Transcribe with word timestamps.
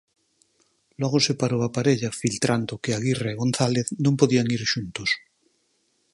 Logo 1.01 1.19
separou 1.29 1.61
a 1.63 1.73
parella 1.75 2.15
filtrando 2.21 2.79
que 2.81 2.91
Aguirre 2.97 3.29
e 3.33 3.39
González 3.41 3.87
non 4.03 4.13
podían 4.19 4.47
ir 4.55 4.61
xuntos. 4.73 5.09